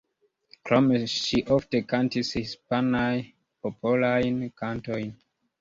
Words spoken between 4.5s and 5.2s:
kantojn.